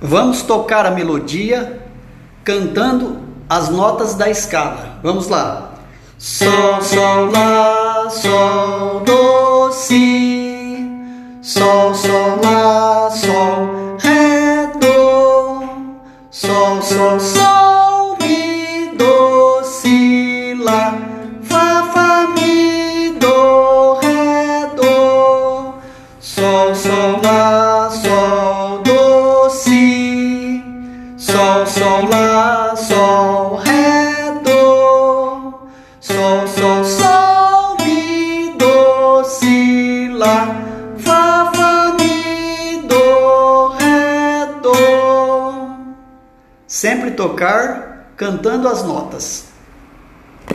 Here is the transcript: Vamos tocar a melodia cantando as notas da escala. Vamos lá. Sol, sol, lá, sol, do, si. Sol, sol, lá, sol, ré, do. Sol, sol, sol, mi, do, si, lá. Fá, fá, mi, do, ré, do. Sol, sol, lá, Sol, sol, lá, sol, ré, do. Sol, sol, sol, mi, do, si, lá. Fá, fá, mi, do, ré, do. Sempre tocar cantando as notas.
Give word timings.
Vamos 0.00 0.42
tocar 0.42 0.84
a 0.84 0.90
melodia 0.90 1.80
cantando 2.44 3.18
as 3.48 3.70
notas 3.70 4.14
da 4.14 4.28
escala. 4.28 4.98
Vamos 5.02 5.28
lá. 5.28 5.72
Sol, 6.18 6.82
sol, 6.82 7.30
lá, 7.30 8.08
sol, 8.10 9.00
do, 9.00 9.72
si. 9.72 10.86
Sol, 11.40 11.94
sol, 11.94 12.40
lá, 12.42 13.10
sol, 13.10 13.96
ré, 14.00 14.66
do. 14.80 15.62
Sol, 16.30 16.82
sol, 16.82 17.20
sol, 17.20 18.18
mi, 18.20 18.96
do, 18.96 19.62
si, 19.64 20.54
lá. 20.60 20.94
Fá, 21.42 21.90
fá, 21.94 22.28
mi, 22.34 23.12
do, 23.18 23.94
ré, 24.02 24.70
do. 24.74 25.74
Sol, 26.20 26.74
sol, 26.74 27.20
lá, 27.22 27.65
Sol, 31.46 31.64
sol, 31.64 32.08
lá, 32.10 32.74
sol, 32.74 33.54
ré, 33.58 34.32
do. 34.42 35.68
Sol, 36.00 36.48
sol, 36.48 36.84
sol, 36.84 37.76
mi, 37.84 38.52
do, 38.58 39.22
si, 39.22 40.08
lá. 40.08 40.56
Fá, 40.98 41.52
fá, 41.54 41.96
mi, 42.00 42.82
do, 42.88 43.68
ré, 43.78 44.46
do. 44.60 45.86
Sempre 46.66 47.12
tocar 47.12 48.10
cantando 48.16 48.66
as 48.66 48.82
notas. 48.82 49.44